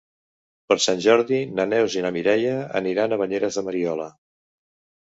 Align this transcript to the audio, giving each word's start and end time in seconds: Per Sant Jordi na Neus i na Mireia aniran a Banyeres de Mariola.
Per 0.71 0.77
Sant 0.85 1.03
Jordi 1.07 1.41
na 1.59 1.67
Neus 1.75 1.99
i 1.99 2.03
na 2.07 2.13
Mireia 2.17 2.57
aniran 2.81 3.15
a 3.21 3.25
Banyeres 3.25 3.61
de 3.61 3.67
Mariola. 3.71 4.11